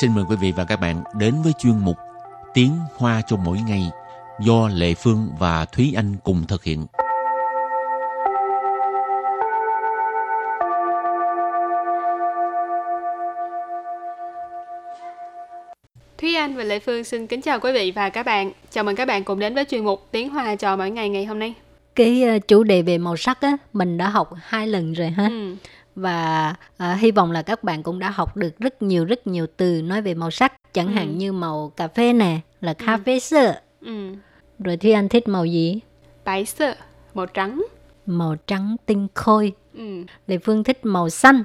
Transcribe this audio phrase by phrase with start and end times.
[0.00, 1.96] xin mời quý vị và các bạn đến với chuyên mục
[2.54, 3.90] Tiếng Hoa cho mỗi ngày
[4.40, 6.86] do Lệ Phương và Thúy Anh cùng thực hiện.
[16.18, 18.52] Thúy Anh và Lệ Phương xin kính chào quý vị và các bạn.
[18.70, 21.24] Chào mừng các bạn cùng đến với chuyên mục Tiếng Hoa cho mỗi ngày ngày
[21.24, 21.54] hôm nay.
[21.94, 25.28] Cái uh, chủ đề về màu sắc á, mình đã học hai lần rồi ha.
[25.28, 25.56] Ừ.
[25.96, 29.46] Và uh, hy vọng là các bạn cũng đã học được rất nhiều rất nhiều
[29.56, 30.52] từ nói về màu sắc.
[30.72, 30.92] Chẳng Ừ.
[30.92, 33.60] hạn như màu cà phê nè là cà phê sơ.
[33.80, 34.14] Ừ.
[34.58, 35.80] Rồi Thúy Anh thích màu gì?
[36.24, 36.74] Bái sợ,
[37.14, 37.62] màu trắng.
[38.06, 39.52] Màu trắng tinh khôi.
[39.74, 40.02] Ừ.
[40.26, 41.44] Lệ Phương thích màu xanh,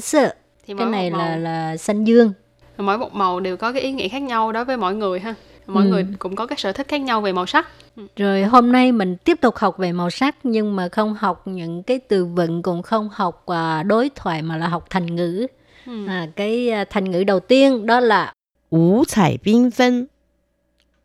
[0.00, 0.34] sơ.
[0.66, 2.32] Thì Cái này một là màu, là xanh dương.
[2.78, 5.34] mỗi một màu đều có cái ý nghĩa khác nhau đối với mỗi người ha
[5.66, 5.88] mọi ừ.
[5.88, 7.68] người cũng có các sở thích khác nhau về màu sắc.
[7.96, 8.06] Ừ.
[8.16, 11.82] Rồi hôm nay mình tiếp tục học về màu sắc nhưng mà không học những
[11.82, 15.46] cái từ vựng cũng không học à, đối thoại mà là học thành ngữ.
[15.86, 16.06] Ừ.
[16.06, 18.32] à, cái à, thành ngữ đầu tiên đó là
[18.70, 20.06] ngũ thải binh phân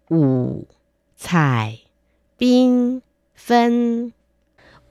[0.10, 0.64] ngũ
[1.24, 1.86] thải
[2.40, 3.00] binh
[3.38, 4.10] phân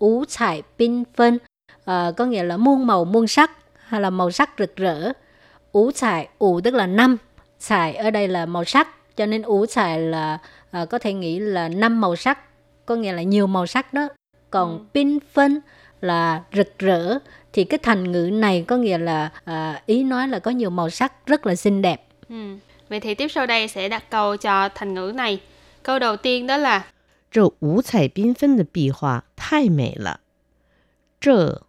[0.01, 1.39] ngũ thải binh phân
[1.85, 5.13] à, có nghĩa là muôn màu muôn sắc hay là màu sắc rực rỡ.
[5.73, 7.17] Ngũ thải ngũ tức là năm
[7.69, 10.38] thải ở đây là màu sắc cho nên ú彩là
[10.72, 12.40] à, có thể nghĩ là năm màu sắc
[12.86, 14.08] có nghĩa là nhiều màu sắc đó.
[14.50, 15.60] Còn缤phân
[16.02, 17.20] là rực rỡ
[17.54, 20.90] thì cái thành ngữ này có nghĩa là à, ý nói là có nhiều màu
[20.90, 22.08] sắc rất là xinh đẹp.
[22.30, 22.58] Ừ.
[22.90, 25.40] Vậy thì tiếp sau đây sẽ đặt câu cho thành ngữ này.
[25.84, 26.84] Câu đầu tiên đó là
[27.32, 30.20] 这五彩缤纷的壁画太美了。
[31.22, 31.64] 这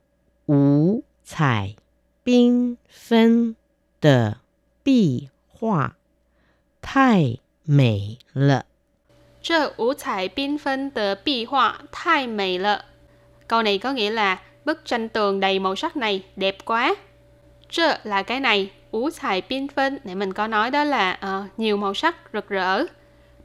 [0.47, 1.77] 五彩
[2.25, 3.55] 缤纷
[4.01, 4.39] 的
[4.83, 5.96] 壁画
[6.87, 8.65] 太美了。
[9.43, 12.83] Trơ ủ彩缤phân tờ bi họa thai mày lợ.
[13.49, 16.95] Câu này có nghĩa là bức tranh tường đầy màu sắc này đẹp quá.
[17.71, 22.17] Trơ là cái này, ủ彩缤phân để mình có nói đó là ờ, nhiều màu sắc
[22.33, 22.85] rực rỡ.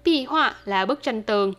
[0.03, 1.53] Bi họa là bức tranh tường.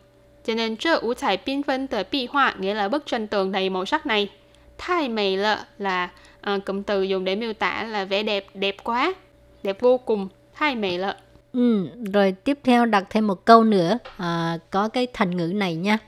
[0.44, 4.06] Cho nên trơ ủ彩缤phân tờ bi họa nghĩa là bức tranh tường đầy màu sắc
[4.06, 4.30] này.
[4.78, 6.10] Thai mày lợ là
[6.40, 9.14] ờ, cụm từ dùng để miêu tả là vẻ đẹp, đẹp quá,
[9.62, 10.28] đẹp vô cùng.
[10.54, 11.16] Thai mày lợ.
[11.52, 15.74] Ừ, rồi tiếp theo đặt thêm một câu nữa à, có cái thành ngữ này
[15.74, 15.98] nha.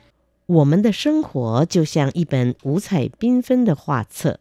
[0.47, 4.41] 我们的生活就像一本五彩缤纷的画册。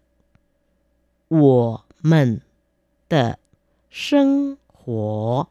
[1.28, 2.42] 我们
[3.08, 3.38] 的
[3.92, 5.48] 生活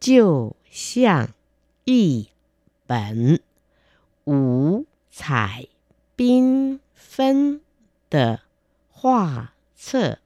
[0.00, 1.28] 就像
[1.84, 2.28] 一
[2.88, 3.38] 本
[4.24, 5.68] 五彩
[6.16, 7.60] 缤纷
[8.10, 8.40] 的
[8.90, 10.18] 画册。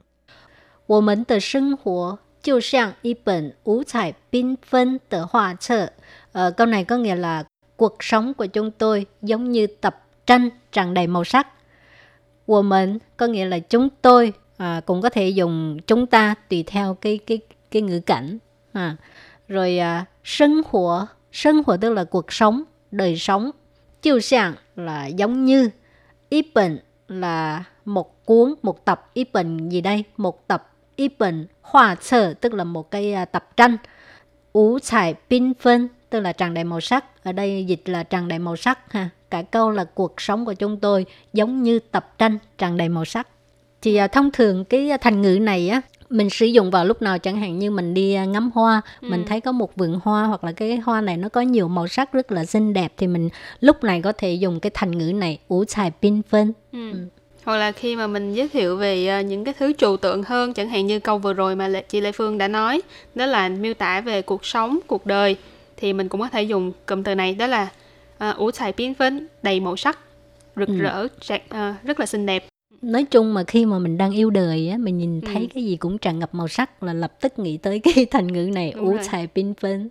[0.87, 5.93] 我们的生活 就像一本五彩缤纷的画册.
[6.33, 7.45] Ờ, câu này có nghĩa là
[7.77, 11.47] cuộc sống của chúng tôi giống như tập tranh tràn đầy màu sắc.
[12.47, 16.95] 我们 có nghĩa là chúng tôi à, cũng có thể dùng chúng ta tùy theo
[16.95, 17.39] cái cái
[17.71, 18.39] cái ngữ cảnh.
[18.73, 18.97] À.
[19.49, 23.51] Rồi à, sinh hoạt, sinh hoạt tức là cuộc sống, đời sống.
[24.03, 25.71] Chiêu sàng là giống như.
[26.29, 26.79] Ý bệnh
[27.09, 29.11] là một cuốn, một tập.
[29.15, 30.05] Ý bệnh gì đây?
[30.17, 30.71] Một tập.
[30.99, 33.77] Ý bệnh hoa sở tức là một cái à, tập tranh.
[34.53, 37.25] Ú彩缤纷tức là tràn đầy màu sắc.
[37.25, 39.11] Ở đây dịch là tràn đầy màu sắc ha.
[39.31, 43.05] Cả câu là cuộc sống của chúng tôi giống như tập tranh tràn đầy màu
[43.05, 43.29] sắc.
[43.83, 45.81] Thì à, thông thường cái thành ngữ này á
[46.11, 49.25] mình sử dụng vào lúc nào chẳng hạn như mình đi à, ngắm hoa, mình
[49.27, 52.13] thấy có một vườn hoa hoặc là cái hoa này nó có nhiều màu sắc
[52.13, 53.29] rất là xinh đẹp thì mình
[53.61, 56.53] lúc này có thể dùng cái thành ngữ này ủ xài pin phân.
[56.73, 56.93] Ừ.
[57.50, 60.54] hoặc là khi mà mình giới thiệu về ờ, những cái thứ trừu tượng hơn
[60.54, 62.82] chẳng hạn như câu vừa rồi mà chị Lê Phương đã nói
[63.16, 65.38] đó là miêu tả về cuộc sống cuộc đời
[65.78, 67.70] thì mình cũng có thể dùng cụm từ này đó là
[68.18, 70.00] ờ, ủ xài biến phến đầy màu sắc
[70.56, 70.78] rực ừ.
[70.78, 72.48] rỡ trạc, ờ, rất là xinh đẹp.
[72.82, 75.48] Nói chung mà khi mà mình đang yêu đời á mình nhìn thấy ừ.
[75.54, 78.50] cái gì cũng tràn ngập màu sắc là lập tức nghĩ tới cái thành ngữ
[78.54, 79.90] này ủ xài pin phên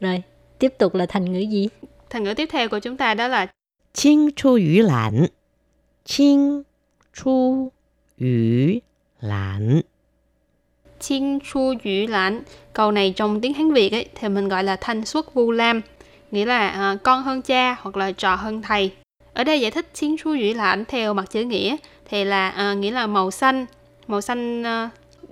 [0.00, 0.22] rồi
[0.58, 1.68] tiếp tục là thành ngữ gì?
[2.10, 3.46] Thành ngữ tiếp theo của chúng ta đó là
[3.94, 5.26] chinh chu yu lãn
[6.04, 6.62] chinh
[7.14, 7.70] chu
[8.20, 8.78] yu
[9.20, 9.80] lãn.
[11.00, 12.42] Chiên chu yu lãn.
[12.72, 15.80] Câu này trong tiếng Hán Việt ấy, thì mình gọi là thanh xuất vu lam.
[16.30, 18.92] Nghĩa là uh, con hơn cha hoặc là trò hơn thầy.
[19.34, 21.76] Ở đây giải thích chiên chu yu lãn theo mặt chữ nghĩa
[22.10, 23.66] thì là uh, nghĩa là màu xanh.
[24.06, 24.90] Màu xanh uh,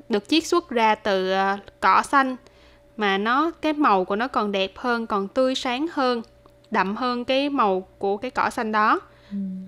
[0.08, 2.36] được chiết xuất ra từ uh, cỏ xanh
[2.96, 6.22] mà nó cái màu của nó còn đẹp hơn, còn tươi sáng hơn,
[6.70, 9.00] đậm hơn cái màu của cái cỏ xanh đó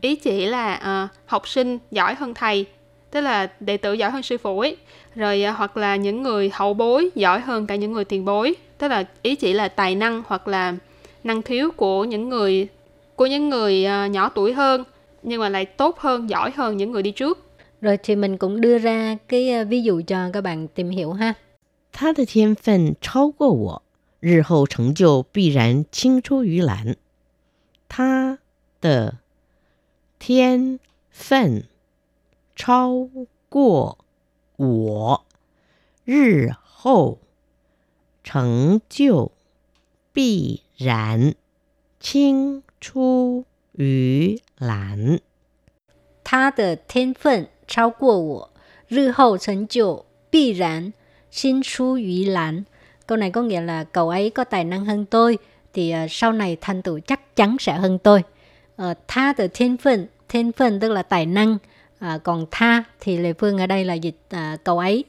[0.01, 2.65] Ý chỉ là ờ, học sinh giỏi hơn thầy,
[3.11, 4.77] tức là đệ tử giỏi hơn sư phụ ấy
[5.15, 8.55] rồi à, hoặc là những người hậu bối giỏi hơn cả những người tiền bối
[8.77, 10.75] tức là ý chỉ là tài năng hoặc là
[11.23, 12.67] năng khiếu của những người
[13.15, 14.83] của những người à, nhỏ tuổi hơn
[15.23, 17.39] nhưng mà lại tốt hơn giỏi hơn những người đi trước
[17.81, 21.13] Rồi thì mình cũng đưa ra cái ờ, ví dụ cho các bạn tìm hiểu
[21.13, 21.33] ha.
[21.91, 23.81] 他的天分超过我，
[24.19, 26.95] 日后成就必然青出于蓝。
[27.87, 28.39] 他
[28.81, 29.19] 的
[30.19, 31.63] 天分
[32.55, 33.09] 超
[33.49, 33.97] 过
[34.57, 35.25] 我，
[36.03, 37.19] 日后
[38.23, 39.31] 成就
[40.13, 41.35] 必然
[41.99, 45.19] 青出于蓝。
[46.23, 48.49] 他的天分超过我，
[48.87, 50.93] 日后成就必然
[51.31, 52.65] sinh出于蓝.
[53.07, 55.37] Câu này có nghĩa là cậu ấy có tài năng hơn tôi,
[55.73, 58.23] thì uh, sau này thành tựu chắc chắn sẽ hơn tôi.
[58.82, 61.58] Uh, tha từ thiên phân, thiên phân tức là tài năng,
[62.04, 65.04] uh, còn tha thì lệ Phương ở đây là dịch ờ, uh, cậu ấy.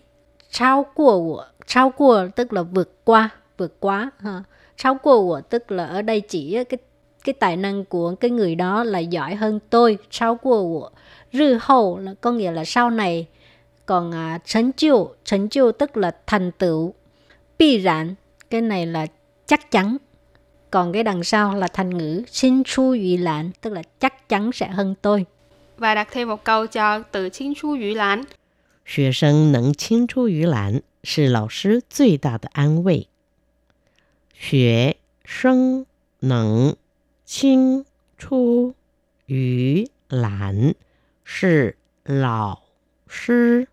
[0.49, 4.11] Trao của trao của tức là vượt qua, vượt quá.
[4.19, 4.43] Ha.
[4.77, 6.77] Trao của tức là ở đây chỉ cái
[7.23, 9.97] cái tài năng của cái người đó là giỏi hơn tôi.
[10.09, 10.89] Trao của
[11.33, 13.27] rư hậu là có nghĩa là sau này
[13.85, 16.93] còn à, thành tựu thành tựu tức là thành tựu
[17.59, 18.15] pi rạn
[18.49, 19.07] cái này là
[19.45, 19.97] chắc chắn
[20.70, 24.52] còn cái đằng sau là thành ngữ xin chu ủy lãn tức là chắc chắn
[24.52, 25.26] sẽ hơn tôi
[25.76, 28.24] Và đặt thêm một câu cho từ 青出于蓝。
[28.84, 33.08] 学生能青出于蓝是老师最大的安慰。
[34.32, 35.86] 学生
[36.20, 36.76] 能
[37.24, 37.84] 青
[38.16, 38.74] 出
[39.26, 40.74] 于蓝
[41.24, 42.62] 是老
[43.08, 43.66] 师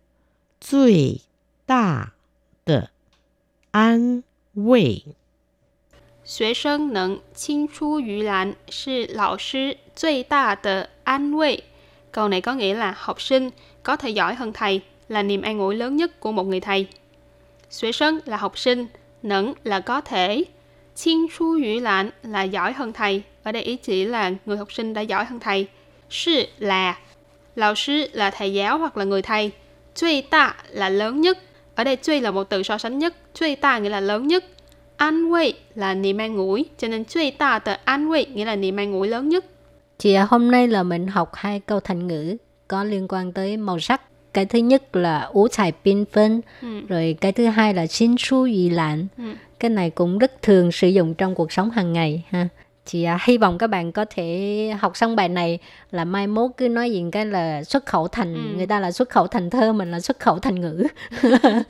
[0.60, 1.20] 最
[1.64, 2.14] 大
[2.64, 2.90] 的
[3.70, 4.24] 安
[4.54, 5.04] 慰。
[6.28, 11.64] 学生能青出于蓝是老师最大的安慰.
[12.12, 13.50] Câu này có nghĩa là học sinh
[13.82, 16.86] có thể giỏi hơn thầy là niềm an ủi lớn nhất của một người thầy.
[17.70, 18.86] Xuế sân là học sinh,
[19.22, 20.44] nẫn là có thể,
[20.94, 23.22] chiên chu yu lãn là giỏi hơn thầy.
[23.42, 25.66] Ở đây ý chỉ là người học sinh đã giỏi hơn thầy.
[26.10, 26.98] Sư là,
[27.56, 29.50] lão sư là thầy giáo hoặc là người thầy.
[29.94, 31.38] Truy tạ là lớn nhất.
[31.74, 33.14] Ở đây truy là một từ so sánh nhất.
[33.34, 34.44] Truy tạ nghĩa là lớn nhất.
[34.99, 37.73] an 慰 là niềm an ủi, cho nên truy ta tờ
[38.33, 39.45] nghĩa là niềm an ủi lớn nhất.
[39.97, 42.37] Chị à, hôm nay là mình học hai câu thành ngữ
[42.67, 44.01] có liên quan tới màu sắc.
[44.33, 46.67] Cái thứ nhất là ủ thải pin phân, ừ.
[46.87, 49.07] rồi cái thứ hai là xin su dị lạnh.
[49.17, 49.23] Ừ.
[49.59, 52.47] Cái này cũng rất thường sử dụng trong cuộc sống hàng ngày ha.
[52.85, 55.59] Chị à, hy vọng các bạn có thể học xong bài này
[55.91, 58.57] là mai mốt cứ nói gì cái là xuất khẩu thành, ừ.
[58.57, 60.83] người ta là xuất khẩu thành thơ, mình là xuất khẩu thành ngữ.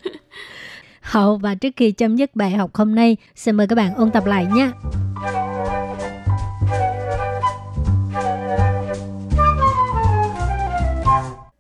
[1.08, 4.11] Hậu và trước khi chấm dứt bài học hôm nay, xin mời các bạn ôn
[4.11, 4.73] tập lại nha.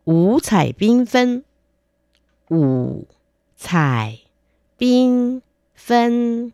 [0.06, 1.42] 五彩缤纷，
[2.50, 3.06] 五
[3.56, 4.18] 彩
[4.78, 5.40] 缤
[5.74, 6.50] 纷，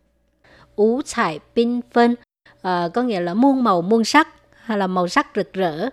[0.76, 2.14] ủ彩缤phân
[2.62, 4.28] Ờ, có nghĩa là muôn màu muôn sắc
[4.64, 5.88] hay là màu sắc rực rỡ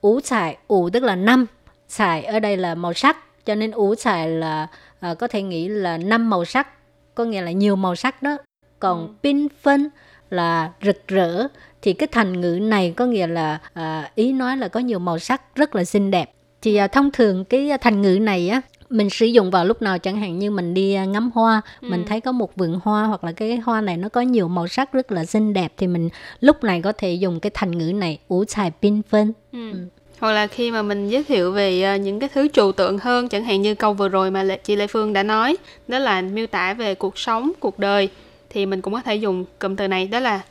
[0.00, 1.46] ủ彩ủ tức là năm
[1.88, 4.66] 彩ở đây là màu sắc cho nên ủ彩là
[4.99, 6.67] ờ, có thể nghĩ là năm màu sắc
[7.15, 8.37] có nghĩa là nhiều màu sắc đó.
[8.79, 9.89] Còn pin phân
[10.29, 11.47] là rực rỡ
[11.81, 15.19] thì cái thành ngữ này có nghĩa là à, ý nói là có nhiều màu
[15.19, 16.31] sắc rất là xinh đẹp.
[16.61, 19.99] Thì à, thông thường cái thành ngữ này á mình sử dụng vào lúc nào
[19.99, 23.23] chẳng hạn như mình đi à, ngắm hoa mình thấy có một vườn hoa hoặc
[23.23, 26.09] là cái hoa này nó có nhiều màu sắc rất là xinh đẹp thì mình
[26.39, 29.71] lúc này có thể dùng cái thành ngữ này ủ xài pin phân Ừ
[30.19, 33.29] hoặc là khi mà mình giới thiệu về ờ, những cái thứ trừu tượng hơn
[33.29, 35.57] chẳng hạn như câu vừa rồi mà chị Lê Phương đã nói
[35.87, 38.09] đó là miêu tả về cuộc sống cuộc đời
[38.49, 40.41] thì mình cũng có thể dùng cụm từ này đó là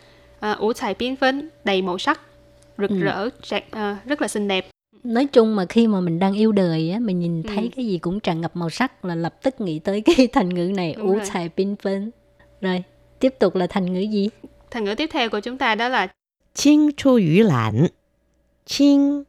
[0.40, 2.20] ờ, ủ uh, thải biến phến đầy màu sắc
[2.78, 2.98] rực ừ.
[2.98, 4.70] rỡ trạc, uh, ờ, rất là xinh đẹp.
[5.04, 7.48] Nói chung mà khi mà mình đang yêu đời á mình nhìn ừ.
[7.54, 7.68] thấy ừ.
[7.76, 10.72] cái gì cũng tràn ngập màu sắc là lập tức nghĩ tới cái thành ngữ
[10.76, 12.10] này ủ thải biến phến.
[12.60, 12.82] Rồi
[13.20, 14.28] tiếp tục là thành ngữ gì?
[14.70, 16.08] Thành ngữ tiếp theo của chúng ta đó là
[16.54, 17.86] chinh chu yu lãn
[18.66, 19.22] chinh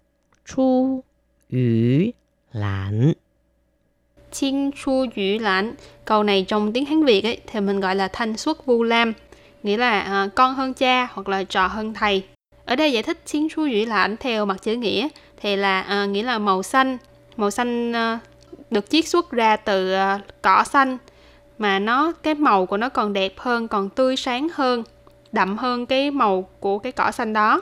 [0.56, 1.04] chu
[1.52, 2.12] yu
[2.52, 3.14] lãn.
[4.32, 5.74] Chinh chu yu lãn.
[6.06, 9.14] Câu này trong tiếng Hán Việt ấy, thì mình gọi là thanh xuất vu lam
[9.64, 12.24] Nghĩa là uh, con hơn cha hoặc là trò hơn thầy.
[12.66, 15.08] Ở đây giải thích chinh chu yu lãn theo mặt chữ nghĩa
[15.42, 16.98] Thì là uh, nghĩa là màu xanh.
[17.38, 18.20] Màu xanh uh,
[18.72, 20.98] được chiết xuất ra từ uh, cỏ xanh
[21.58, 24.84] mà nó cái màu của nó còn đẹp hơn còn tươi sáng hơn
[25.32, 27.62] đậm hơn cái màu của cái cỏ xanh đó.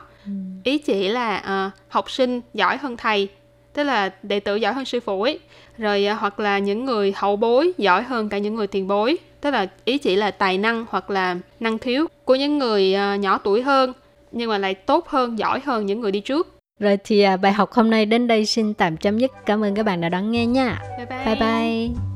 [0.63, 3.27] Ý chỉ là ờ, học sinh giỏi hơn thầy,
[3.73, 5.39] tức là đệ tử giỏi hơn sư phụ ấy.
[5.77, 9.17] Rồi à, hoặc là những người hậu bối giỏi hơn cả những người tiền bối
[9.45, 13.15] tức là ý chỉ là tài năng hoặc là năng khiếu của những người à,
[13.15, 13.93] nhỏ tuổi hơn
[14.31, 16.47] nhưng mà lại tốt hơn giỏi hơn những người đi trước.
[16.79, 19.31] Rồi thì à, bài học hôm nay đến đây xin tạm chấm dứt.
[19.45, 20.79] Cảm ơn các bạn đã đón nghe nha.
[20.97, 22.14] Bye bye, bye bye